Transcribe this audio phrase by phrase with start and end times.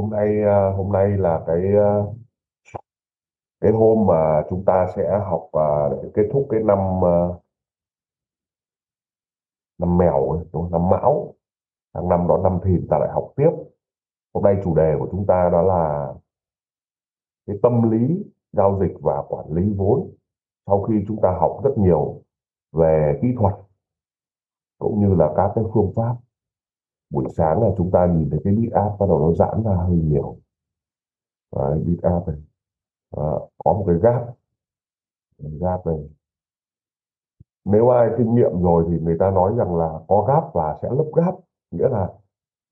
[0.00, 2.12] Hôm nay ờ, hôm nay là cái ờ,
[3.60, 6.78] cái hôm mà chúng ta sẽ học và để kết thúc cái năm
[9.78, 10.72] năm mèo ấy, đúng không?
[10.72, 11.34] năm mão.
[11.94, 13.50] Tháng năm đó năm thìn ta lại học tiếp.
[14.34, 16.12] Hôm nay chủ đề của chúng ta đó là
[17.46, 20.10] cái tâm lý giao dịch và quản lý vốn.
[20.66, 22.22] Sau khi chúng ta học rất nhiều
[22.72, 23.54] về kỹ thuật
[24.78, 26.16] cũng như là các cái phương pháp
[27.10, 29.74] buổi sáng là chúng ta nhìn thấy cái bit áp bắt đầu nó giãn ra
[29.74, 30.36] hơi nhiều.
[31.56, 32.36] Đấy, bit áp này
[33.16, 33.22] à,
[33.64, 34.22] có một cái gap
[35.60, 36.10] gap này.
[37.64, 40.88] Nếu ai kinh nghiệm rồi thì người ta nói rằng là có gáp và sẽ
[40.90, 41.34] lấp gáp
[41.70, 42.12] nghĩa là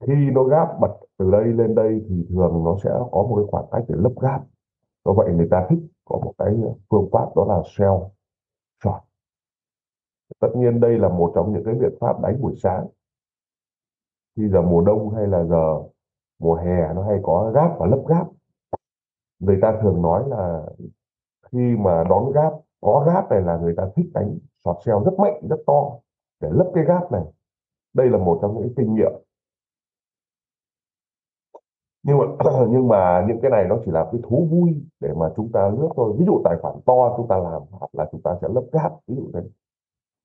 [0.07, 3.45] khi nó gáp bật từ đây lên đây thì thường nó sẽ có một cái
[3.51, 4.45] khoảng cách để lấp gáp
[5.05, 6.57] do vậy người ta thích có một cái
[6.91, 7.95] phương pháp đó là sell
[8.85, 9.09] short
[10.41, 12.87] tất nhiên đây là một trong những cái biện pháp đánh buổi sáng
[14.39, 15.83] khi giờ mùa đông hay là giờ
[16.39, 18.27] mùa hè, nó hay có gáp và lấp gáp
[19.39, 20.67] người ta thường nói là
[21.53, 25.13] khi mà đón gáp có gáp này là người ta thích đánh sọt xeo rất
[25.19, 25.99] mạnh, rất to
[26.41, 27.23] để lấp cái gáp này.
[27.95, 29.13] Đây là một trong những kinh nghiệm.
[32.03, 32.25] Nhưng mà
[32.71, 35.69] nhưng mà những cái này nó chỉ là cái thú vui để mà chúng ta
[35.69, 36.15] lướt thôi.
[36.19, 39.15] Ví dụ tài khoản to chúng ta làm là chúng ta sẽ lấp gáp ví
[39.17, 39.41] dụ thế.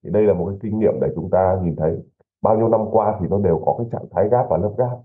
[0.04, 2.04] Thì đây là một cái kinh nghiệm để chúng ta nhìn thấy
[2.44, 5.00] bao nhiêu năm qua thì nó đều có cái trạng thái gap và lấp gap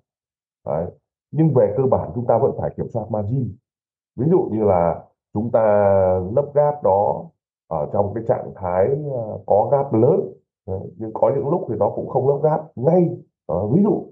[0.67, 0.87] Đấy.
[1.31, 3.57] nhưng về cơ bản chúng ta vẫn phải kiểm soát margin.
[4.17, 5.63] Ví dụ như là chúng ta
[6.37, 7.25] lấp gap đó
[7.69, 10.21] ở trong cái trạng thái ờ, có gap lớn
[10.67, 10.81] Đấy.
[10.97, 13.19] nhưng có những lúc thì nó cũng không lấp gap ngay.
[13.47, 14.07] À, ví dụ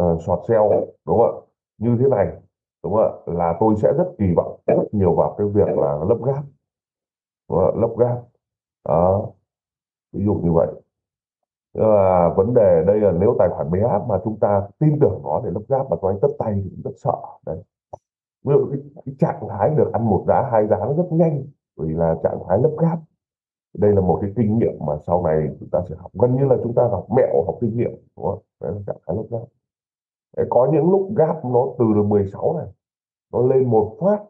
[0.00, 0.62] uh, short sell
[1.06, 1.32] đúng không ạ?
[1.78, 2.26] Như thế này
[2.82, 3.10] đúng không ạ?
[3.26, 6.44] Là tôi sẽ rất kỳ vọng rất nhiều vào cái việc là lấp gap
[7.48, 7.80] đúng không?
[7.80, 8.18] lấp gap
[8.84, 9.30] đó.
[10.12, 10.83] Ví dụ như vậy.
[11.74, 15.20] Nhưng mà vấn đề đây là nếu tài khoản bé mà chúng ta tin tưởng
[15.24, 17.16] nó để lấp gáp mà cho anh tất tay thì cũng rất sợ.
[17.46, 17.62] Đấy.
[18.44, 21.44] Ví dụ cái, cái trạng thái được ăn một giá hai giá nó rất nhanh
[21.76, 22.98] vì là trạng thái lấp gáp
[23.78, 26.10] đây là một cái kinh nghiệm mà sau này chúng ta sẽ học.
[26.22, 28.38] Gần như là chúng ta học mẹo học kinh nghiệm đúng không?
[28.60, 29.44] Đấy là trạng thái lấp gáp
[30.36, 32.66] Đấy, có những lúc gáp nó từ được 16 này
[33.32, 34.24] nó lên một phát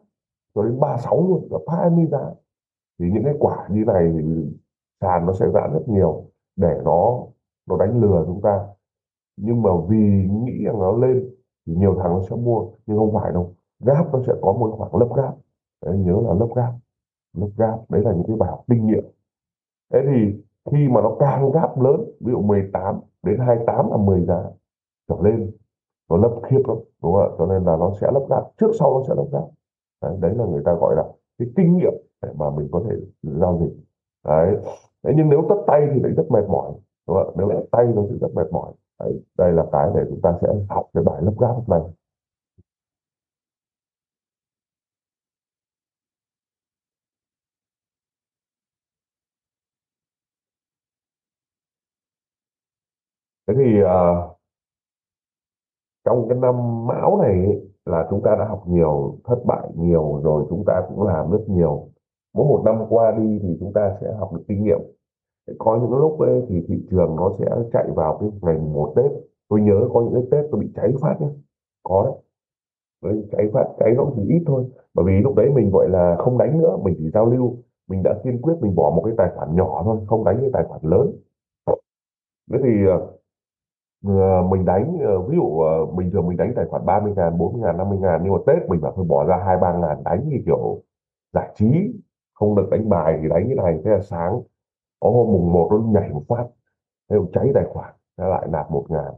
[0.55, 2.31] cho đến 36 luôn là 20 giá.
[2.99, 4.51] Thì những cái quả như này thì
[5.01, 6.25] sàn nó sẽ giãn rất nhiều
[6.55, 7.23] để nó
[7.69, 8.67] nó đánh lừa chúng ta.
[9.37, 11.29] Nhưng mà vì nghĩ rằng nó lên
[11.65, 13.53] thì nhiều thằng nó sẽ mua nhưng không phải đâu.
[13.79, 15.33] Gáp nó sẽ có một khoảng lấp gáp.
[15.85, 16.73] Đấy, nhớ là lấp gáp.
[17.37, 19.03] Lấp gáp đấy là những cái bài học kinh nghiệm.
[19.93, 24.25] Thế thì khi mà nó càng gáp lớn ví dụ 18 đến 28 là 10
[24.25, 24.43] giá
[25.09, 25.51] trở lên
[26.09, 27.35] nó lấp khiếp lắm đúng không ạ?
[27.37, 28.43] Cho nên là nó sẽ lấp gáp.
[28.57, 29.45] Trước sau nó sẽ lấp gáp.
[30.01, 31.03] Đấy, đấy là người ta gọi là
[31.39, 33.77] cái kinh nghiệm để mà mình có thể giao dịch.
[34.25, 34.57] Đấy.
[35.03, 36.71] Đấy nhưng nếu tất tay thì lại rất mệt mỏi
[37.07, 37.33] đúng không?
[37.37, 38.73] nếu tay nó sẽ rất mệt mỏi.
[38.99, 41.81] Đấy, đây là cái để chúng ta sẽ học cái bài lớp gáp này.
[53.47, 54.37] Thế thì uh,
[56.05, 60.45] trong cái năm mão này là chúng ta đã học nhiều thất bại nhiều rồi
[60.49, 61.87] chúng ta cũng làm rất nhiều.
[62.33, 64.79] Mỗi một năm qua đi thì chúng ta sẽ học được kinh nghiệm
[65.59, 69.11] có những lúc ấy, thì thị trường nó sẽ chạy vào cái ngày một Tết.
[69.49, 71.27] Tôi nhớ có những cái Tết tôi bị cháy phát nhé
[71.83, 72.13] có đấy.
[73.03, 74.65] Đấy, cháy phát cháy nó chỉ ít thôi.
[74.93, 77.57] Bởi vì lúc đấy mình gọi là không đánh nữa mình chỉ giao lưu.
[77.89, 80.49] Mình đã kiên quyết mình bỏ một cái tài khoản nhỏ thôi không đánh cái
[80.53, 81.11] tài khoản lớn.
[82.51, 83.11] Thế thì ờ,
[84.05, 85.61] ờ, mình đánh ờ, ví dụ
[85.97, 88.69] bình thường mình đánh tài khoản 30 ngàn 40 ngàn 50 ngàn nhưng mà Tết
[88.69, 90.81] mình bảo thôi bỏ ra hai ba ngàn đánh như kiểu
[91.33, 91.65] giải trí
[92.33, 93.81] không được đánh bài thì đánh cái này.
[93.85, 94.41] Thế là sáng
[95.05, 96.45] có hôm mùng một nó nhảy một phát
[97.09, 99.13] thế cháy tài khoản nó lại nạp một ngàn.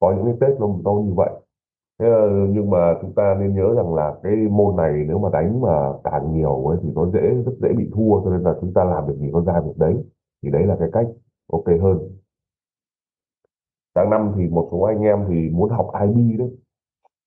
[0.00, 1.30] Có những cái Tết nó, to như vậy.
[2.00, 5.28] Thế, là- nhưng mà chúng ta nên nhớ rằng là cái môn này nếu mà
[5.32, 8.54] đánh mà càng nhiều ấy, thì nó dễ rất dễ bị thua cho nên là
[8.60, 9.94] chúng ta làm được gì con ra được đấy.
[10.42, 11.06] Thì đấy là cái cách
[11.52, 11.98] ok hơn.
[13.94, 16.50] Tháng năm thì một số anh em thì muốn học IB đấy.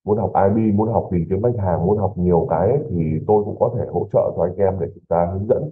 [0.05, 3.03] Muốn học IB muốn học tìm kiếm khách hàng muốn học nhiều cái ấy, thì
[3.27, 5.71] tôi cũng có thể hỗ trợ cho anh em để chúng ta hướng dẫn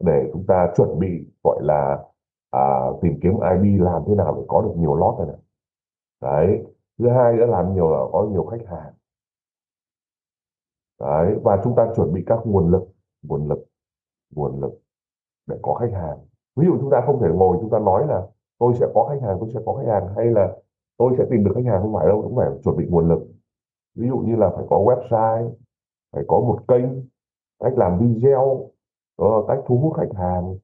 [0.00, 2.04] để chúng ta chuẩn bị gọi là
[2.50, 5.36] à, tìm kiếm IP làm thế nào để có được nhiều lót này này.
[6.20, 6.64] Đấy
[6.98, 8.92] thứ hai nữa làm nhiều là có nhiều khách hàng.
[11.00, 12.82] Đấy và chúng ta chuẩn bị các nguồn lực
[13.22, 13.66] nguồn lực
[14.34, 14.80] nguồn lực
[15.46, 16.18] để có khách hàng.
[16.56, 18.26] Ví dụ chúng ta không thể ngồi chúng ta nói là
[18.58, 20.56] tôi sẽ có khách hàng tôi sẽ có khách hàng hay là
[20.96, 23.26] tôi sẽ tìm được khách hàng không phải đâu cũng phải chuẩn bị nguồn lực.
[23.94, 25.50] Ví dụ như là phải có website
[26.12, 26.84] phải có một kênh
[27.60, 28.70] cách làm video
[29.18, 30.56] đó là cách thu hút khách hàng.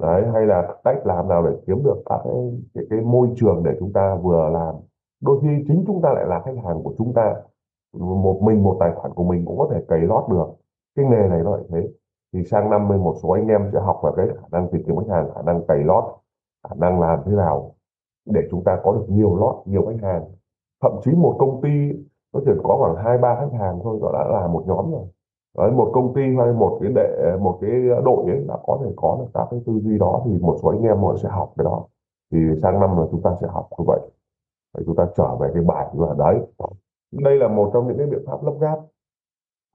[0.00, 2.34] Đấy hay là cách làm nào để kiếm được các cái,
[2.74, 4.74] cái, cái môi trường để chúng ta vừa làm.
[5.22, 7.34] Đôi khi chính chúng ta lại là khách hàng của chúng ta.
[7.98, 10.46] Một mình một tài khoản của mình cũng có thể cày lót được.
[10.96, 11.88] Cái nghề này nó lại thế.
[12.32, 14.82] Thì sang năm mươi một số anh em sẽ học về cái khả năng tìm
[14.86, 16.04] kiếm khách hàng khả năng cày lót
[16.68, 17.74] khả năng làm thế nào
[18.24, 20.24] để chúng ta có được nhiều lót nhiều khách hàng.
[20.82, 21.92] Thậm chí một công ty
[22.32, 25.06] nó chỉ có khoảng hai ba khách hàng thôi đó đã là một nhóm rồi.
[25.58, 27.70] Đấy, một công ty hay một cái đệ một cái
[28.04, 30.68] đội ấy đã có thể có được các cái tư duy đó thì một số
[30.68, 31.84] anh em họ sẽ học cái đó.
[32.32, 34.00] Thì sang năm là chúng ta sẽ học như vậy.
[34.76, 36.40] Để chúng ta trở về cái bài là đấy.
[37.12, 38.78] Đây là một trong những cái biện pháp lấp gáp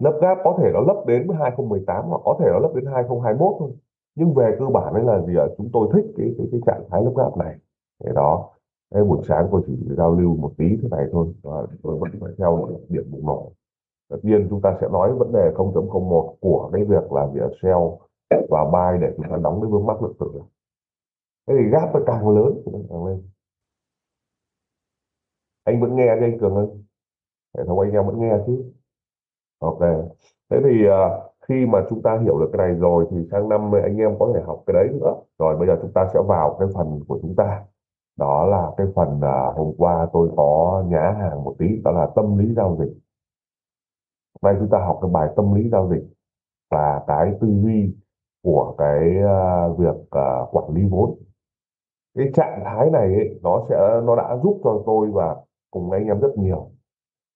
[0.04, 3.56] lấp gáp có thể nó lấp đến 2018 hoặc có thể nó lấp đến 2021
[3.60, 3.72] thôi.
[4.16, 5.46] Nhưng về cơ bản đấy là gì ạ?
[5.58, 7.56] Chúng tôi thích cái cái, cái trạng thái lấp gáp này.
[8.04, 8.50] Để đó
[8.94, 11.28] Thế buổi sáng tôi chỉ giao lưu một tí thế này thôi.
[11.44, 13.52] Và tôi vẫn phải theo điểm bùng nổ
[14.10, 17.80] tất nhiên chúng ta sẽ nói vấn đề 0.01 của cái việc là việc sell
[18.50, 20.42] và buy để chúng ta đóng cái vướng mắc lượng tử
[21.48, 23.24] thế thì gap nó càng lớn thì nó càng lên.
[25.64, 26.68] Anh vẫn nghe chứ anh Cường ơi
[27.58, 28.74] hệ thống anh em vẫn nghe chứ.
[29.60, 29.80] Ok.
[30.50, 33.72] Thế thì uh, khi mà chúng ta hiểu được cái này rồi thì sang năm
[33.84, 35.16] anh em có thể học cái đấy nữa.
[35.40, 37.64] Rồi bây giờ chúng ta sẽ vào cái phần của chúng ta.
[38.18, 42.08] Đó là cái phần uh, hôm qua tôi có nhá hàng một tí đó là
[42.16, 42.94] tâm lý giao dịch
[44.42, 46.08] nay chúng ta học cái bài tâm lý giao dịch
[46.72, 47.96] và cái tư duy
[48.44, 51.18] của cái uh, việc uh, quản lý vốn.
[52.18, 55.36] Cái trạng thái này ấy, nó sẽ nó đã giúp cho tôi và
[55.72, 56.72] cùng anh em rất nhiều.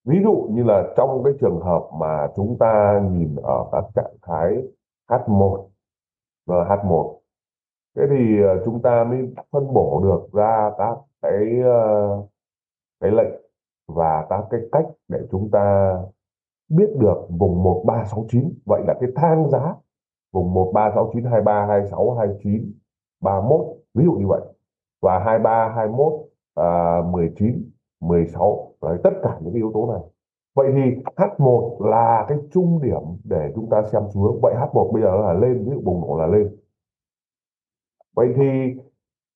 [0.05, 4.15] Ví dụ như là trong cái trường hợp mà chúng ta nhìn ở các trạng
[4.21, 4.63] thái
[5.09, 5.67] H1
[6.45, 7.15] và H1
[7.95, 11.61] thế thì ờ, chúng ta mới phân bổ được ra các cái
[12.99, 13.33] cái lệnh
[13.87, 15.95] và các cái cách để chúng ta
[16.75, 19.75] biết được vùng 1369 vậy là cái thang giá
[20.33, 22.73] vùng 1369 23 26 29
[23.21, 24.41] 31 ví dụ như vậy.
[25.01, 26.13] Và 23 21
[26.55, 27.71] à, 19
[28.01, 30.01] 16 đấy, tất cả những cái yếu tố này.
[30.55, 34.41] Vậy thì H1 là cái trung điểm để chúng ta xem xu hướng.
[34.41, 36.55] Vậy H1 bây giờ là lên ví dụ bùng nổ là lên.
[38.15, 38.79] Vậy thì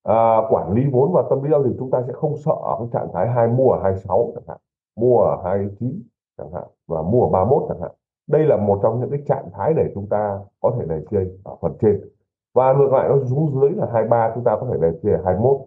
[0.04, 2.76] à, quản lý vốn và tâm lý giao dịch chúng ta sẽ không sợ ở
[2.80, 4.58] cái trạng thái hai mua ở 26 chẳng hạn.
[4.96, 6.04] Mua ở 29
[6.38, 7.92] chẳng hạn, và mua ở 31 chẳng hạn.
[8.28, 11.40] Đây là một trong những cái trạng thái để chúng ta có thể đề chơi
[11.44, 12.10] ở phần trên.
[12.54, 15.22] Và ngược lại, nó xuống dưới là 23 chúng ta có thể đề chơi ở
[15.26, 15.58] 21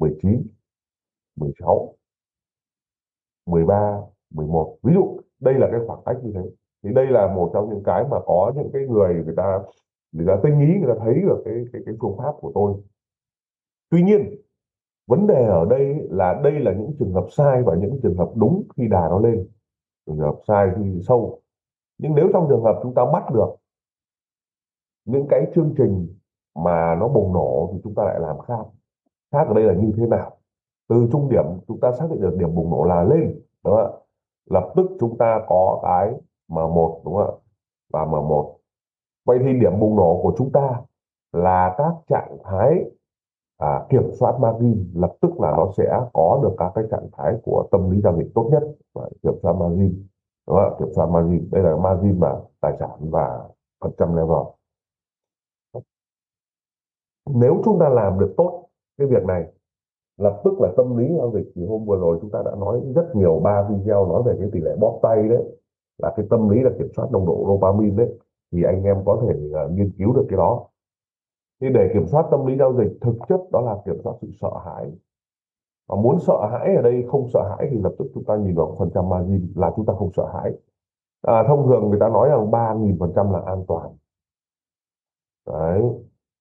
[0.00, 0.46] 19
[1.36, 1.94] 16
[3.46, 4.00] 13
[4.30, 6.50] 11 ví dụ, đây là cái khoảng cách như thế.
[6.84, 9.62] Thì đây là một trong những cái mà có những cái người người ta
[10.12, 12.74] người ta tinh ý, người ta thấy được cái cái cái phương pháp của tôi.
[13.90, 14.36] Tuy nhiên,
[15.06, 18.30] vấn đề ở đây là đây là những trường hợp sai và những trường hợp
[18.34, 19.48] đúng khi đà nó lên
[20.06, 21.40] trường hợp sai thì sâu.
[21.98, 23.56] Nhưng nếu trong trường hợp chúng ta bắt được
[25.04, 26.14] những cái chương trình
[26.54, 28.64] mà nó bùng nổ thì chúng ta lại làm khác.
[29.32, 30.36] Khác ở đây là như thế nào?
[30.88, 33.84] Từ trung điểm chúng ta xác định được điểm bùng nổ là lên, đúng không
[33.84, 33.90] ạ?
[34.50, 36.12] Lập tức chúng ta có cái
[36.48, 37.38] M1 đúng không ạ?
[37.92, 38.56] Và M1
[39.24, 40.82] vậy thì điểm bùng nổ của chúng ta
[41.32, 42.84] là các trạng thái
[43.58, 47.34] à, kiểm soát margin lập tức là nó sẽ có được các cái trạng thái
[47.42, 48.62] của tâm lý giao dịch tốt nhất.
[48.94, 50.06] Và kiểm soát margin
[50.46, 50.78] đúng không?
[50.78, 53.48] kiểm soát margin đây là margin mà tài sản và
[53.80, 54.46] phần trăm level
[57.34, 59.52] nếu chúng ta làm được tốt cái việc này
[60.16, 62.80] lập tức là tâm lý giao dịch thì hôm vừa rồi chúng ta đã nói
[62.94, 65.42] rất nhiều ba video nói về cái tỷ lệ bóp tay đấy
[65.98, 68.18] là cái tâm lý là kiểm soát nồng độ dopamine đấy.
[68.52, 69.34] Thì anh em có thể
[69.64, 70.66] uh, nghiên cứu được cái đó
[71.60, 74.28] thì để kiểm soát tâm lý giao dịch thực chất đó là kiểm soát sự
[74.40, 74.92] sợ hãi.
[75.88, 78.54] Và muốn sợ hãi ở đây không sợ hãi thì lập tức chúng ta nhìn
[78.54, 80.52] vào phần trăm margin là chúng ta không sợ hãi.
[81.22, 83.96] À, thông thường người ta nói rằng ba nghìn phần trăm là an toàn.
[85.46, 85.82] Đấy.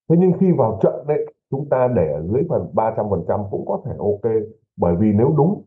[0.09, 3.81] Thế nhưng khi vào trận đấy chúng ta để ở dưới phần 300% cũng có
[3.85, 4.33] thể ok.
[4.77, 5.63] Bởi vì nếu đúng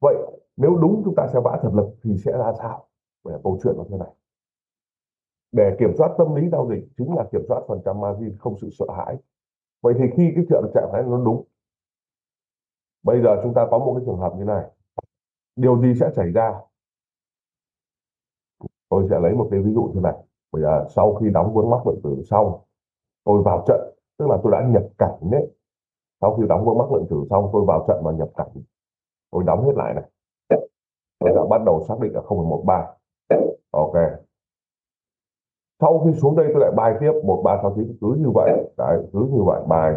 [0.00, 0.16] vậy
[0.56, 2.86] nếu đúng chúng ta sẽ vã thật lực thì sẽ ra sao?
[3.24, 4.08] Về câu chuyện nó thế này
[5.52, 8.58] để kiểm soát tâm lý giao dịch chính là kiểm soát phần trăm margin không
[8.60, 9.16] sự sợ hãi.
[9.82, 11.44] Vậy thì khi cái chuyện trạng thái nó đúng
[13.02, 14.64] bây giờ chúng ta có một cái trường hợp như này.
[15.56, 16.60] Điều gì sẽ xảy ra?
[18.88, 20.14] Tôi sẽ lấy một cái ví dụ như này.
[20.52, 22.60] Bây giờ sau khi đóng vướng mắc lượng tử xong
[23.24, 23.80] tôi vào trận
[24.18, 25.50] tức là tôi đã nhập cảnh đấy.
[26.20, 28.62] Sau khi đóng vướng mắc lượng tử xong tôi vào trận và nhập cảnh.
[29.30, 30.04] Tôi đóng hết lại này.
[31.18, 32.94] Tôi đã bắt đầu xác định là 0,13
[33.70, 33.94] ok
[35.80, 37.96] sau khi xuống đây tôi lại bài tiếp một ba sáu chín.
[38.00, 39.94] Cứ như vậy đấy cứ như vậy bài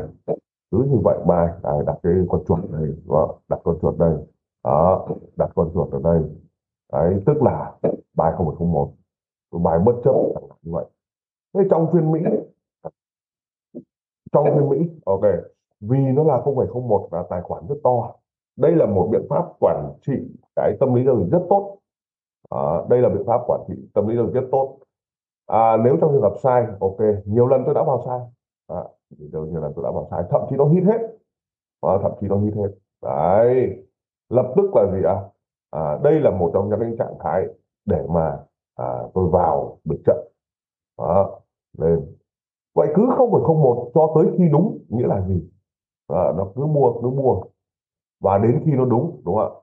[0.72, 4.18] cứ như vậy bài đấy, đặt cái con chuột này vâng, đặt con chuột đây.
[4.64, 6.22] Đó đặt con chuột ở đây.
[6.92, 7.72] Đấy tức là
[8.16, 8.90] bài 0,01
[9.52, 10.14] tôi bài bất chấp
[10.62, 10.86] như vậy.
[11.54, 12.20] Thế trong phiên mỹ
[14.32, 15.22] trong phiên mỹ ok
[15.82, 18.16] vì nó là 0,01 và tài khoản rất to.
[18.58, 20.14] Đây là một biện pháp quản trị
[20.56, 21.78] cái tâm lý giao dịch rất tốt.
[22.50, 24.78] À, đây là biện pháp quản trị tâm lý giao dịch rất tốt
[25.48, 28.20] à, nếu trong trường hợp sai ok nhiều lần tôi đã vào sai.
[28.68, 28.84] À,
[29.20, 31.00] nhiều lần tôi đã vào sai thậm chí nó hít hết.
[31.82, 32.70] À, thậm chí nó hít hết.
[33.02, 33.84] Đấy
[34.30, 35.16] lập tức là gì ạ?
[35.72, 35.82] À?
[35.82, 37.46] à, đây là một trong những trạng thái
[37.86, 38.40] để mà
[38.76, 40.18] à, tôi vào được trận.
[40.98, 41.40] Đó,
[41.78, 42.16] lên
[42.76, 45.50] vậy cứ không phải không một cho tới khi đúng nghĩa là gì?
[46.08, 47.44] À, nó cứ mua cứ mua.
[48.22, 49.60] Và đến khi nó đúng đúng không ạ?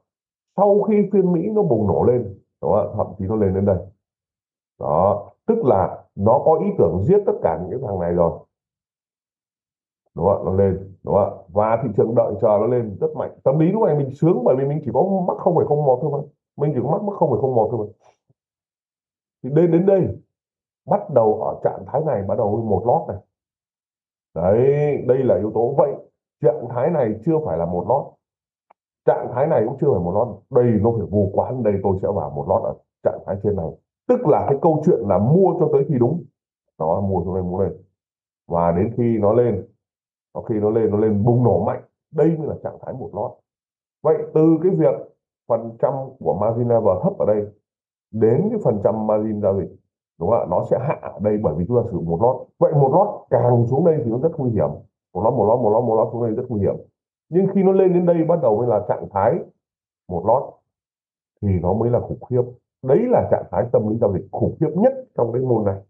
[0.57, 2.93] Sau khi phiên mỹ nó bùng nổ lên đúng không ạ?
[2.97, 3.79] Thậm chí nó lên đến đây.
[4.81, 8.38] Đó tức là nó có ý tưởng giết tất cả những cái thằng này rồi.
[10.14, 13.38] Đúng không nó lên, đúng không và thị trường đợi chờ nó lên rất mạnh.
[13.45, 15.85] Tâm lý lúc này mình sướng bởi vì mình chỉ có mắc không phải không
[15.85, 16.19] một thôi mà.
[16.57, 17.92] Mình chỉ có mắc mắc không phải không một thôi mà.
[19.42, 20.09] Thì đến đến đây,
[20.87, 23.25] bắt đầu ở trạng thái này bắt đầu một lót này.
[24.35, 25.75] Đấy, đây là yếu tố.
[25.76, 25.95] Vậy,
[26.42, 28.04] trạng thái này chưa phải là một lót.
[29.04, 30.28] Trạng thái này cũng chưa phải một lót.
[30.50, 33.57] Đây nó phải vô quán, đây tôi sẽ vào một lót ở trạng thái trên
[33.57, 33.71] này
[34.11, 36.25] tức là cái câu chuyện là mua cho tới khi đúng.
[36.79, 37.73] Đó, mua cho lên mua lên
[38.49, 39.67] và đến khi nó lên
[40.33, 41.83] có khi nó lên nó lên bùng nổ mạnh.
[42.14, 43.31] Đây mới là trạng thái một lót.
[44.02, 44.95] Vậy từ cái việc
[45.49, 47.47] phần trăm của margin level thấp ở đây
[48.11, 49.76] đến cái phần trăm margin giao dịch,
[50.19, 50.47] đúng không ạ?
[50.50, 52.37] Nó sẽ hạ ở đây bởi vì chúng ta sử dụng một lót.
[52.59, 54.69] Vậy một lót càng xuống đây thì nó rất nguy hiểm.
[55.14, 56.75] Một lót một lót một lót một lót xuống đây rất nguy hiểm.
[57.29, 59.38] Nhưng khi nó lên đến đây bắt đầu mới là trạng thái
[60.09, 60.43] một lót
[61.43, 62.43] thì nó mới là khủng khiếp
[62.83, 65.81] đấy là trạng thái tâm lý giao dịch khủng khiếp nhất trong cái môn này.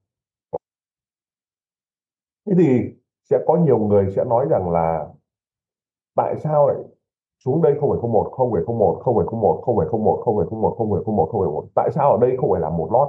[2.47, 2.95] Thế thì
[3.31, 5.09] sẽ có nhiều người sẽ nói rằng là
[6.17, 6.77] tại sao lại
[7.45, 9.77] xuống đây không phải không một, không phải không một, không phải không một, không
[9.77, 11.67] phải không một, không phải không một, không phải không một, không phải một.
[11.75, 13.09] Tại sao ở đây không phải là một lót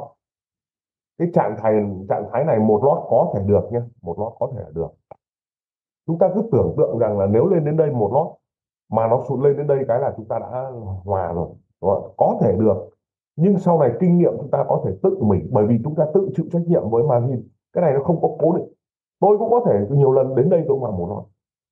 [1.17, 1.73] cái trạng thái
[2.09, 4.87] trạng thái này một lót có thể được nhé một lót có thể được.
[6.07, 8.27] Chúng ta cứ tưởng tượng rằng là nếu lên đến đây một lót
[8.91, 10.71] mà nó sụt lên đến đây cái là chúng ta đã
[11.03, 11.33] hòa
[11.81, 12.89] rồi có thể được
[13.35, 16.05] nhưng sau này kinh nghiệm chúng ta có thể tự mình bởi vì chúng ta
[16.13, 17.47] tự chịu trách nhiệm với margin.
[17.73, 18.67] Cái này nó không có cố định.
[19.19, 21.23] Tôi cũng có thể nhiều lần đến đây tôi mà một lót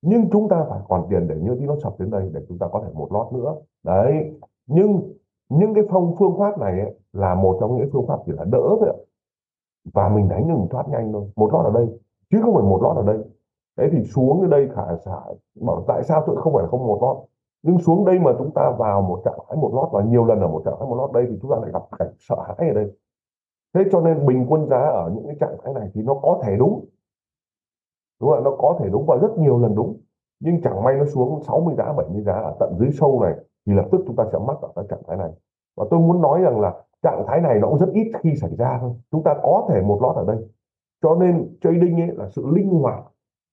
[0.02, 2.58] nhưng chúng ta phải còn tiền để như tí nó sập đến đây để chúng
[2.58, 3.54] ta có thể một lót nữa.
[3.84, 4.32] Đấy.
[4.66, 5.12] Nhưng
[5.48, 8.44] những cái phong phương pháp này ấy, là một trong những phương pháp chỉ là
[8.44, 8.92] đỡ thôi
[9.94, 11.30] và mình đánh nhưng mình thoát nhanh thôi.
[11.36, 11.86] Một lót ở đây.
[12.30, 13.24] Chứ không phải một lót ở đây.
[13.76, 15.20] Đấy thì xuống ở đây khả xả
[15.60, 17.16] bảo tại sao tôi không phải không một lót
[17.62, 20.40] nhưng xuống đây mà chúng ta vào một trạng thái một lót, và nhiều lần
[20.40, 22.68] ở một trạng thái một lót đây thì chúng ta lại gặp cảnh sợ hãi
[22.68, 22.92] ở đây.
[23.74, 26.40] Thế cho nên bình quân giá ở những cái trạng thái này thì nó có
[26.42, 26.84] thể đúng.
[28.20, 30.00] Đúng không nó có thể đúng và rất nhiều lần đúng.
[30.40, 33.34] Nhưng chẳng may nó xuống 60 giá 70 giá ở tận dưới sâu này
[33.66, 35.30] thì lập tức chúng ta sẽ mắc ở cái trạng thái này.
[35.76, 38.56] Và tôi muốn nói rằng là trạng thái này nó cũng rất ít khi xảy
[38.56, 38.90] ra thôi.
[39.10, 40.48] Chúng ta có thể một lót ở đây.
[41.02, 43.04] Cho nên trading ấy là sự linh hoạt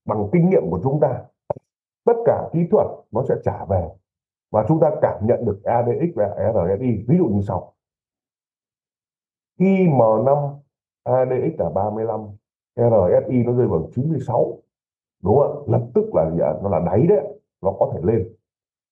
[0.06, 1.24] bằng kinh nghiệm của chúng ta
[2.08, 3.90] tất cả kỹ thuật nó sẽ trả về.
[4.52, 7.74] Và chúng ta cảm nhận được ADX và RSI ví dụ như sau.
[9.60, 10.56] Khi M5
[11.04, 12.22] ADX là 35
[12.76, 14.58] RSI nó rơi vào 96
[15.24, 16.54] đúng không lập tức là gì ạ?
[16.64, 18.34] Nó là đáy đấy nó có thể lên.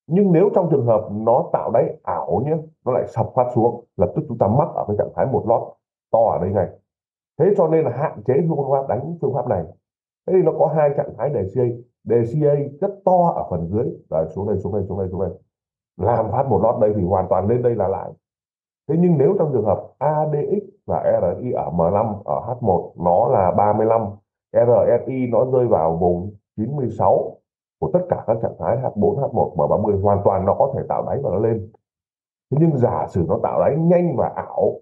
[0.07, 3.85] Nhưng nếu trong trường hợp nó tạo đáy ảo nhé, nó lại sập phát xuống,
[3.97, 5.61] lập tức chúng ta mắc ở cái trạng thái một lót
[6.11, 6.69] to ở đây này
[7.39, 9.63] thế cho nên là hạn chế phương pháp đánh phương pháp này.
[10.27, 11.63] Thế thì nó có hai trạng thái DCA
[12.05, 13.85] DCA rất to ở phần dưới.
[14.09, 15.31] Rồi xuống đây xuống đây xuống đây xuống đây.
[15.97, 18.11] Làm phát một lót đây thì hoàn toàn lên đây là lại.
[18.87, 23.51] Thế nhưng nếu trong trường hợp ADX và RSI ở M5 ở H1 nó là
[23.51, 24.01] 35
[24.53, 27.37] RSI nó rơi vào vùng 96
[27.79, 31.05] của tất cả các trạng thái H4, H1, M30 hoàn toàn nó có thể tạo
[31.05, 31.71] đáy và nó lên.
[32.51, 34.73] Thế nhưng giả sử nó tạo đáy nhanh và ảo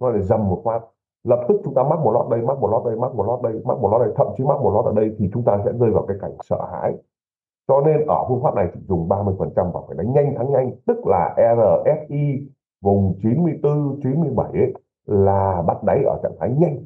[0.00, 0.80] nó lại dầm một phát
[1.24, 3.42] lập tức chúng ta mắc một lót đây mắc một lót đây mắc một lót
[3.42, 5.58] đây mắc một lót đây thậm chí mắc một lót ở đây thì chúng ta
[5.64, 6.94] sẽ rơi vào cái cảnh sợ hãi.
[7.68, 10.72] Cho nên ở phương pháp này chỉ dùng 30% và phải đánh nhanh thắng nhanh.
[10.86, 12.48] Tức là RSI
[12.82, 14.72] vùng 94 97 ấy,
[15.06, 16.84] là bắt đáy ở trạng thái nhanh.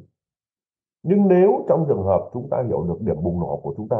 [1.03, 3.97] Nhưng nếu trong trường hợp chúng ta hiểu được điểm bùng nổ của chúng ta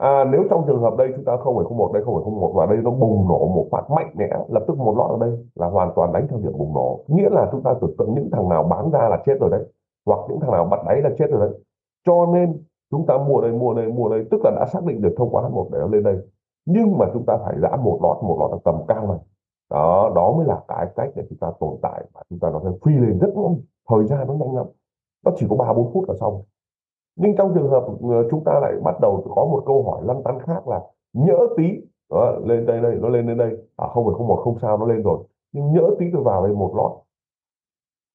[0.00, 2.24] à, nếu trong trường hợp đây chúng ta không phải không một đây không phải
[2.24, 5.10] không một và đây nó bùng nổ một phát mạnh mẽ lập tức một lót
[5.10, 7.04] ở đây là hoàn toàn đánh theo điểm bùng nổ.
[7.08, 9.64] Nghĩa là chúng ta tưởng tượng những thằng nào bán ra là chết rồi đấy
[10.06, 11.58] hoặc những thằng nào bắt đáy là chết rồi đấy.
[12.06, 15.02] Cho nên chúng ta mua đây mua đây mua đây tức là đã xác định
[15.02, 16.16] được thông qua H1 để nó lên đây.
[16.66, 19.18] Nhưng mà chúng ta phải giãn một lót một lót ở tầm cao này.
[19.70, 22.60] Đó đó mới là cái cách để chúng ta tồn tại và chúng ta nó
[22.64, 23.56] sẽ phi lên rất nhanh.
[23.90, 24.66] Thời gian nó nhanh lắm.
[25.24, 26.42] Nó chỉ có ba bốn phút là xong
[27.22, 30.22] nhưng trong trường hợp ờ, chúng ta lại bắt đầu có một câu hỏi lăn
[30.22, 30.80] tăn khác là
[31.12, 31.64] nhỡ tí
[32.10, 33.56] đó, lên đây đây nó lên đến đây.
[33.76, 35.18] À không phải không một không sao nó lên rồi.
[35.52, 36.92] Nhưng nhỡ tí tôi vào đây một lót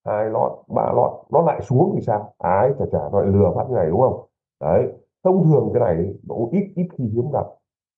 [0.05, 2.33] hai lót ba lót nó lại xuống thì sao?
[2.37, 4.25] Ái chả chả nó lại lừa phát ngày đúng không?
[4.61, 4.93] Đấy
[5.23, 7.47] thông thường cái này nó ít ít khi hiếm gặp.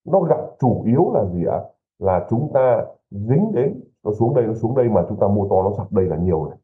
[0.06, 1.60] Nó gặp chủ yếu là gì ạ?
[2.00, 5.48] Là chúng ta dính đến nó xuống đây nó xuống đây mà chúng ta mua
[5.50, 6.58] to nó sập đây là nhiều này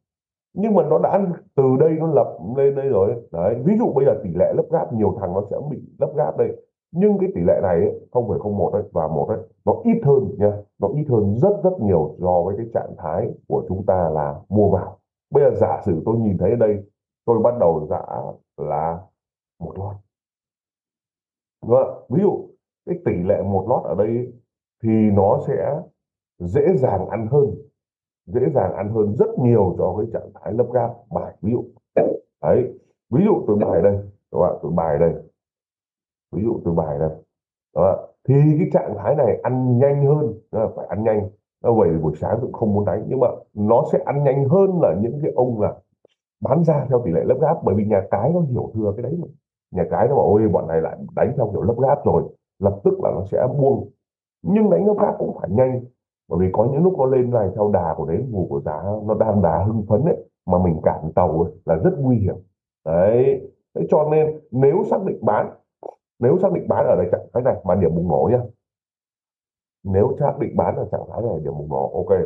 [0.54, 3.16] nhưng mà nó đã từ đây nó lập lên đây rồi.
[3.32, 6.10] Đấy, ví dụ bây giờ tỷ lệ lấp gáp nhiều thằng nó sẽ bị lấp
[6.16, 6.50] gáp đây.
[6.92, 7.80] Nhưng cái tỷ lệ này
[8.12, 11.36] không phải không một đấy và một đấy nó ít hơn nha nó ít hơn
[11.36, 14.98] rất rất nhiều so với cái trạng thái của chúng ta là mua vào.
[15.32, 16.84] Bây giờ giả sử tôi nhìn thấy ở đây,
[17.26, 18.06] tôi bắt đầu giả
[18.58, 19.00] là
[19.60, 19.96] một lót.
[21.64, 22.04] Đúng không?
[22.10, 22.48] ví dụ,
[22.86, 24.34] cái tỷ lệ một lót ở đây
[24.84, 25.82] thì nó sẽ
[26.40, 27.56] dễ dàng ăn hơn
[28.26, 30.94] dễ dàng ăn hơn rất nhiều cho cái trạng thái lấp gáp.
[31.12, 31.64] Bài ví dụ.
[32.42, 32.74] Đấy
[33.10, 33.98] ví dụ tôi bài đây
[34.32, 35.14] các bạn tôi bài đây.
[36.32, 37.12] Ví dụ tôi bài đây.
[37.76, 38.08] Đó.
[38.28, 41.30] thì cái trạng thái này ăn nhanh hơn đó, phải ăn nhanh.
[41.64, 44.82] Nó vì buổi sáng cũng không muốn đánh nhưng mà nó sẽ ăn nhanh hơn
[44.82, 45.74] là những cái ông là
[46.42, 49.04] bán ra theo tỷ lệ lấp gáp bởi vì nhà cái nó hiểu thừa cái
[49.04, 49.28] đấy mà.
[49.72, 52.24] Nhà cái nó bảo ôi bọn này lại đánh theo kiểu lấp gáp rồi
[52.60, 53.90] lập tức là nó sẽ buông.
[54.42, 55.82] Nhưng đánh lấp gáp cũng phải nhanh
[56.30, 58.84] bởi vì có những lúc nó lên này theo đà của đấy ngủ của giá
[59.06, 62.36] nó đang đà hưng phấn ấy mà mình cản tàu ấy, là rất nguy hiểm.
[62.86, 63.50] Đấy.
[63.76, 65.50] Thế cho nên nếu xác định bán
[66.20, 68.40] nếu xác định bán ở đây trạng thái này mà điểm bùng nổ nhá.
[69.84, 72.20] Nếu xác định bán ở trạng thái này điểm bùng nổ ok.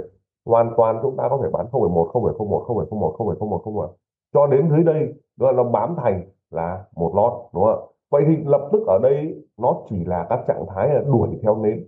[0.46, 3.88] Hoàn toàn chúng ta có thể bán 0,1 0,01 0,01 0,01 0,1
[4.34, 8.24] cho đến dưới đây đó là nó bám thành là một lót đúng không vậy
[8.28, 11.88] thì lập tức ở đây nó chỉ là các trạng thái là đuổi theo nến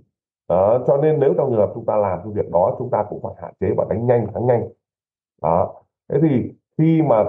[0.50, 3.06] đó, cho nên nếu trong trường hợp chúng ta làm cái việc đó chúng ta
[3.10, 4.70] cũng phải hạn chế và đánh nhanh thắng nhanh.
[5.42, 5.84] Đó.
[6.10, 7.24] Thế thì khi mà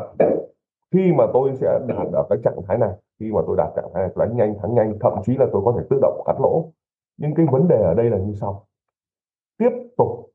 [0.90, 3.90] khi mà tôi sẽ đạt ở cái trạng thái này khi mà tôi đạt trạng
[3.94, 6.22] thái này tôi đánh nhanh thắng nhanh thậm chí là tôi có thể tự động
[6.26, 6.72] cắt lỗ.
[7.16, 8.66] Nhưng cái vấn đề ở đây là như sau.
[9.58, 10.30] Tiếp tục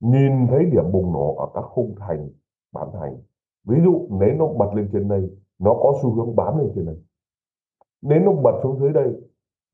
[0.00, 2.28] nhìn thấy điểm bùng nổ ở các khung thành
[2.72, 3.16] bán thành.
[3.64, 6.86] Ví dụ nếu nó bật lên trên đây nó có xu hướng bám lên trên
[6.86, 6.96] này
[8.02, 9.14] nếu nó bật xuống dưới đây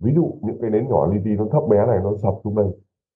[0.03, 2.55] ví dụ những cái nến nhỏ li ti nó thấp bé này, nó sập xuống
[2.57, 2.67] đây,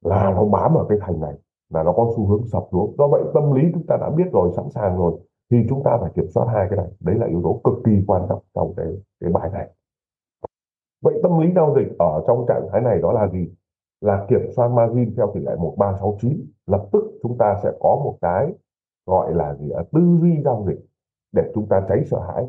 [0.05, 1.35] là nó bám ở cái thành này,
[1.71, 2.95] là nó có xu hướng sập xuống.
[2.99, 5.19] Do vậy tâm lý chúng ta đã biết rồi, sẵn sàng rồi,
[5.51, 6.89] thì chúng ta phải kiểm soát hai cái này.
[7.01, 8.87] Đấy là yếu tố cực kỳ quan trọng trong cái
[9.21, 9.71] cái bài này.
[11.03, 13.49] Vậy tâm lý giao dịch ở trong trạng thái này đó là gì?
[14.01, 18.19] Là kiểm soát margin theo tỷ lệ 1369 lập tức chúng ta sẽ có một
[18.21, 18.53] cái
[19.07, 20.87] gọi là gì ở tư duy giao dịch
[21.33, 22.47] để chúng ta tránh sợ hãi.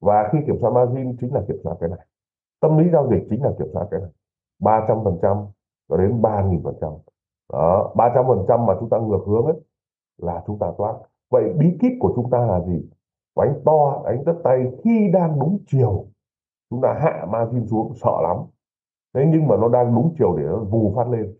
[0.00, 2.06] Và khi kiểm soát margin chính là kiểm soát cái này
[2.64, 4.10] tâm lý giao dịch chính là kiểm soát cái này.
[4.62, 5.36] ba trăm phần trăm
[5.88, 6.90] cho đến ba nghìn phần trăm.
[7.52, 9.60] Đó, ba trăm phần trăm mà chúng ta ngược hướng ấy
[10.22, 10.94] là chúng ta thoát
[11.30, 12.90] vậy bí kíp của chúng ta là gì?
[13.36, 16.04] Đánh to đánh tất tay, khi đang đúng chiều,
[16.70, 18.36] chúng ta hạ margin xuống, sợ lắm.
[19.14, 21.34] Thế nhưng mà nó đang đúng chiều để nó vù phát lên.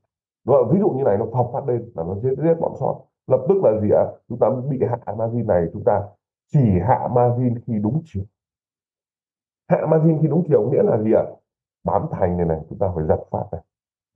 [0.46, 0.68] Đúng không?
[0.72, 3.40] ví dụ như này, nó phọc phát lên là nó giết giết bọn sót lập
[3.48, 4.04] tức là gì ạ?
[4.28, 6.02] Chúng ta bị hạ margin này, chúng ta
[6.52, 8.24] chỉ hạ margin khi đúng chiều
[9.68, 11.24] hạ margin khi đúng chiều nghĩa là gì ạ?
[11.84, 13.60] Bám thành này này chúng ta phải giật phát này.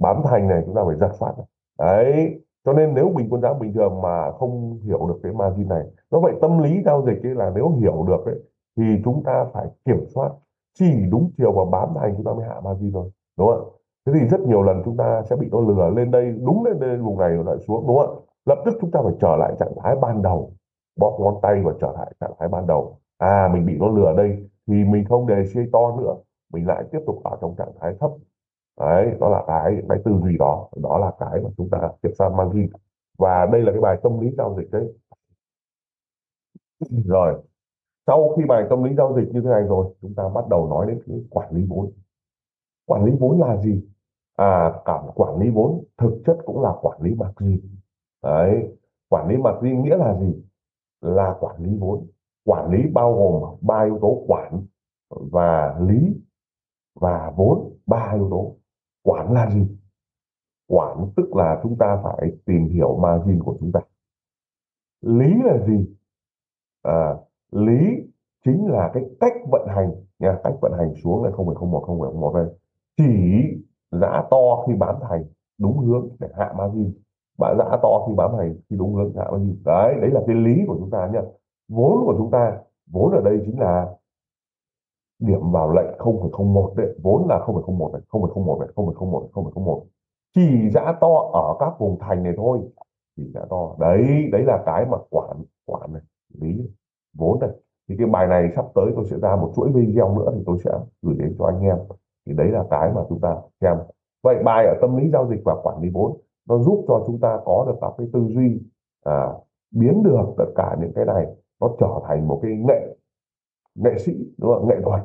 [0.00, 1.46] Bám thành này chúng ta phải giật phát này.
[1.78, 5.68] Đấy cho nên nếu bình quân giá bình thường mà không hiểu được cái margin
[5.68, 8.42] này nó vậy tâm lý giao dịch ấy là nếu hiểu được ấy,
[8.76, 10.30] thì chúng ta phải kiểm soát.
[10.78, 13.68] Chỉ đúng chiều và bám thành chúng ta mới hạ margin thôi đúng không
[14.06, 16.80] thế thì rất nhiều lần chúng ta sẽ bị nó lừa lên đây đúng lên
[16.80, 19.52] đây vùng này rồi lại xuống đúng không lập tức chúng ta phải trở lại
[19.58, 20.52] trạng thái ban đầu
[20.98, 22.98] bóp ngón tay và trở lại trạng thái ban đầu.
[23.18, 26.16] À mình bị nó lừa đây thì mình không đề xây to nữa
[26.52, 28.10] mình lại tiếp tục ở trong trạng thái thấp.
[28.80, 32.12] Đấy đó là cái cái tư duy đó đó là cái mà chúng ta kiểm
[32.18, 32.70] soát margin
[33.18, 34.92] và đây là cái bài tâm lý giao dịch đấy.
[37.04, 37.42] Rồi
[38.06, 40.68] sau khi bài tâm lý giao dịch như thế này rồi chúng ta bắt đầu
[40.68, 41.92] nói đến cái quản lý vốn.
[42.86, 43.88] Quản lý vốn là gì?
[44.36, 47.60] À cả quản lý vốn thực chất cũng là quản lý margin
[48.22, 48.76] đấy
[49.08, 50.42] quản lý margin nghĩa là gì?
[51.00, 52.06] Là quản lý vốn
[52.48, 54.62] quản lý bao gồm ba yếu tố quản
[55.10, 56.16] và lý
[57.00, 58.54] và vốn ba yếu tố.
[59.04, 59.66] Quản là gì?
[60.68, 63.80] Quản tức là chúng ta phải tìm hiểu margin của chúng ta.
[65.00, 65.94] Lý là gì?
[66.82, 67.14] À,
[67.52, 67.78] lý
[68.44, 71.70] chính là cái cách vận hành nha cách vận hành xuống là không phải không
[71.70, 72.46] một không phải một đây.
[72.96, 73.42] Chỉ
[73.90, 75.24] giá to khi bán thành
[75.58, 76.92] đúng hướng để hạ margin.
[77.38, 79.62] Bạn giá to khi bán thành khi đúng hướng hạ margin.
[79.64, 81.20] Đấy đấy là cái lý của chúng ta nhá
[81.68, 82.58] vốn của chúng ta
[82.92, 83.86] vốn ở đây chính là
[85.18, 86.94] điểm vào lệnh 0,01 đấy.
[87.02, 89.84] Vốn là 0,01 này 0,01 này 0,01 này 0,01
[90.34, 92.60] chỉ giã to ở các vùng thành này thôi.
[93.16, 93.76] Chỉ giã to.
[93.78, 96.02] Đấy đấy là cái mà quản quản này
[96.40, 96.70] lý
[97.18, 97.50] vốn này.
[97.88, 100.58] Thì cái bài này sắp tới tôi sẽ ra một chuỗi video nữa thì tôi
[100.64, 100.70] sẽ
[101.02, 101.78] gửi đến cho anh em.
[102.26, 103.76] Thì đấy là cái mà chúng ta xem.
[104.22, 106.16] Vậy bài ở tâm lý giao dịch và quản lý vốn
[106.48, 108.60] nó giúp cho chúng ta có được các cái tư duy
[109.04, 109.28] à,
[109.70, 111.26] biến được tất cả những cái này
[111.60, 112.96] nó trở thành một cái nghệ
[113.74, 114.68] nghệ sĩ đúng không?
[114.68, 115.00] nghệ thuật.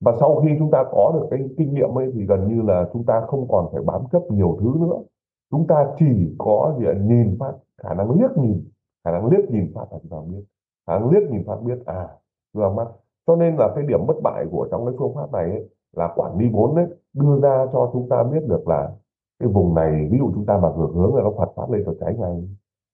[0.00, 2.88] Và sau khi chúng ta có được cái kinh nghiệm ấy thì gần như là
[2.92, 5.02] chúng ta không còn phải bám chấp nhiều thứ nữa.
[5.50, 8.64] Chúng ta chỉ có gì nhìn phát khả năng liếc nhìn
[9.04, 10.44] khả năng liếc nhìn phát là chúng ta biết.
[10.86, 12.08] Khả năng liếc nhìn phát biết à
[12.54, 12.88] vừa mắt
[13.26, 16.12] cho nên là cái điểm bất bại của trong cái phương pháp này ấy, là
[16.16, 18.90] quản lý vốn đấy đưa ra cho chúng ta biết được là
[19.38, 21.84] cái vùng này ví dụ chúng ta mà ngược hướng là nó phật phát lên
[21.84, 22.48] rồi cháy ngay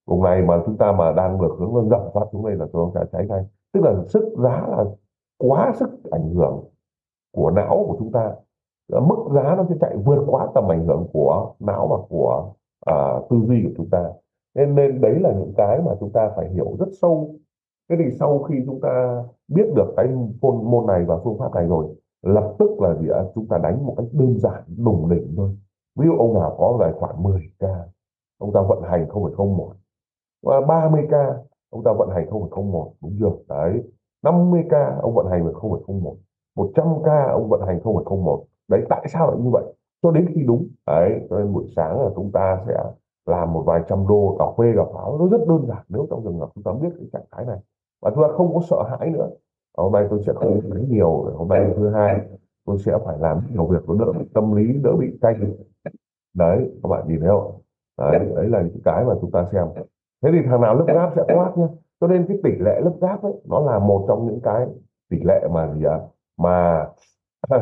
[0.09, 2.66] vùng này mà chúng ta mà đang được hướng lên rộng phát xuống đây là
[2.73, 3.44] chúng ta cháy ngay.
[3.73, 4.85] Tức là sức giá là
[5.38, 6.64] quá sức ảnh hưởng
[7.33, 8.35] của não của chúng ta.
[8.88, 12.53] Mức giá nó sẽ chạy vượt quá tầm ảnh hưởng của não và của
[12.87, 14.05] à, tư duy của chúng ta.
[14.55, 17.35] Nên nên đấy là những cái mà chúng ta phải hiểu rất sâu.
[17.90, 20.07] Thế thì sau khi chúng ta biết được cái
[20.40, 21.87] môn môn này và phương pháp này rồi
[22.23, 23.25] lập tức là gì ạ?
[23.35, 25.51] Chúng ta đánh một cách đơn giản đùng đỉnh thôi.
[25.99, 27.85] Ví dụ ông nào có tài khoản 10k
[28.38, 29.71] ông ta vận hành 0,01
[30.42, 31.35] và 30k
[31.70, 33.31] ông ta vận hành 0,01 đúng chưa?
[33.48, 33.83] Đấy.
[34.22, 36.14] 50k ông vận hành được 0,01
[36.57, 39.64] 100k ông vận hành 0,01 đấy tại sao lại như vậy?
[40.03, 40.68] Cho đến khi đúng.
[40.87, 42.85] Đấy cho nên buổi sáng là chúng ta sẽ
[43.27, 45.18] làm một vài trăm đô cà phê cà pháo.
[45.18, 45.85] Nó rất đơn giản.
[45.88, 47.59] Nếu trong trường hợp chúng ta biết cái trạng thái này.
[48.03, 49.31] Và chúng ta không có sợ hãi nữa.
[49.77, 51.11] Hôm nay tôi sẽ không nói nhiều.
[51.37, 52.20] Hôm nay thứ hai.
[52.66, 53.88] Tôi sẽ phải làm nhiều việc.
[53.88, 55.53] Nó đỡ bị tâm lý đỡ bị canh
[56.37, 57.61] đấy các bạn nhìn thấy không?
[57.98, 59.66] Đấy, đấy là những cái mà chúng ta xem
[60.22, 61.66] thế thì thằng nào lấp gáp sẽ thoát nhé
[62.00, 64.66] cho nên cái tỷ lệ lấp gáp ấy nó là một trong những cái
[65.11, 66.00] tỷ lệ mà gì ạ?
[66.38, 66.87] Mà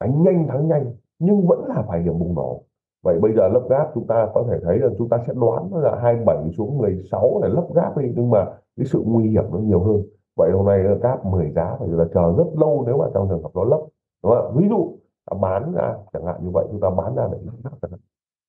[0.00, 2.62] đánh nhanh thắng nhanh nhưng vẫn là phải điểm bùng nổ.
[3.02, 5.74] Vậy bây giờ lấp gáp chúng ta có thể thấy là chúng ta sẽ đoán
[5.74, 8.44] là 27 xuống 16 để lấp gáp đi nhưng mà
[8.76, 10.02] cái sự nguy hiểm nó nhiều hơn.
[10.36, 13.42] Vậy hôm nay gáp 10 giá phải là chờ rất lâu nếu mà trong trường
[13.42, 13.80] hợp nó lấp
[14.22, 14.56] đúng không?
[14.56, 14.98] ví dụ
[15.30, 17.98] ta bán ra chẳng hạn như vậy chúng ta bán ra để lấp gáp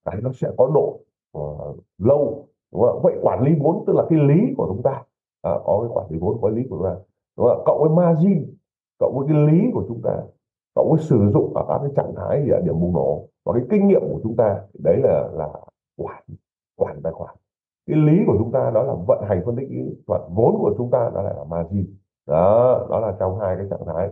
[0.06, 1.00] cái nó sẽ có độ
[1.38, 3.00] uh, lâu đúng không?
[3.04, 5.04] vậy quản lý vốn tức là cái lý của chúng ta.
[5.42, 6.96] À, có cái quản lý vốn có lý của chúng ta.
[7.38, 7.64] Đúng không?
[7.66, 8.56] cộng với margin
[9.00, 10.22] cộng với cái lý của chúng ta
[10.76, 13.54] cộng với sử dụng ở các cái trạng thái gì ở điểm bùng nổ và
[13.54, 15.48] cái kinh nghiệm của chúng ta đấy là là
[15.98, 16.24] quản
[16.78, 17.36] quản tài khoản.
[17.88, 19.68] Cái lý của chúng ta đó là vận hành phân tích
[20.08, 21.86] thuật vốn của chúng ta đó là margin.
[22.28, 24.10] Đó đó là trong hai cái trạng thái.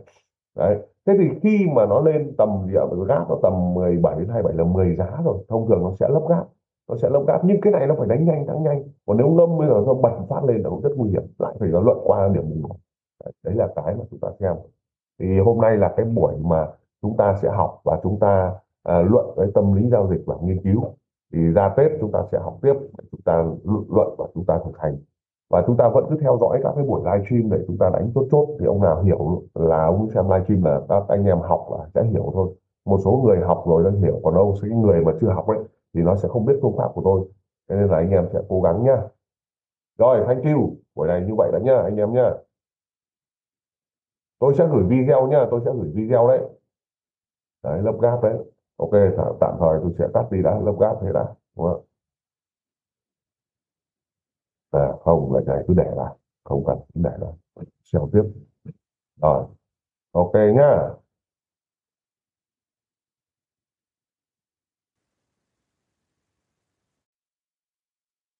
[0.55, 2.83] Đấy thế thì khi mà nó lên tầm gì ạ?
[3.07, 6.23] Gáp nó tầm 17 đến 27 là 10 giá rồi thông thường nó sẽ lấp
[6.29, 6.45] gáp
[6.89, 8.83] nó sẽ lấp đáp nhưng cái này nó phải đánh nhanh thắng nhanh.
[9.05, 11.23] Còn nếu ngâm bây giờ nó bật phát lên là cũng rất nguy hiểm.
[11.39, 12.69] Lại phải nó luận qua điểm mù.
[13.43, 14.55] Đấy là cái mà chúng ta xem.
[15.19, 16.67] Thì hôm nay là cái buổi mà
[17.01, 20.35] chúng ta sẽ học và chúng ta à, luận cái tâm lý giao dịch và
[20.41, 20.83] nghiên cứu.
[21.33, 22.73] Thì ra Tết chúng ta sẽ học tiếp
[23.11, 23.45] chúng ta
[23.89, 24.97] luận và chúng ta thực hành.
[25.49, 28.11] Và chúng ta vẫn cứ theo dõi các cái buổi livestream để chúng ta đánh
[28.15, 28.47] chốt chốt.
[28.59, 32.03] Thì ông nào hiểu là ông xem livestream là các anh em học là sẽ
[32.03, 32.53] hiểu thôi.
[32.85, 35.57] Một số người học rồi đã hiểu còn đâu số người mà chưa học ấy
[35.97, 37.29] thì nó sẽ không biết phương pháp của tôi.
[37.69, 39.01] Thế nên là anh em sẽ cố gắng nhá.
[39.97, 40.77] Rồi thank you.
[40.95, 42.31] Buổi này như vậy đã nhá anh em nhá.
[44.39, 46.41] Tôi sẽ gửi video nhá tôi sẽ gửi video đấy.
[47.63, 48.37] Đấy lắp gáp đấy.
[48.77, 48.91] Ok
[49.39, 51.83] tạm thời tôi sẽ tắt đi đã lắp gáp thế đã đúng không
[54.71, 56.15] à, không lại này cứ để lại.
[56.43, 57.33] Không cần để lại.
[57.83, 58.23] Xem tiếp.
[59.21, 59.45] Rồi
[60.11, 60.89] ok nhá.